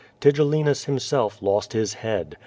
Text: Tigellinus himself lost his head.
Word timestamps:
Tigellinus 0.19 0.85
himself 0.85 1.43
lost 1.43 1.73
his 1.73 1.93
head. 1.93 2.35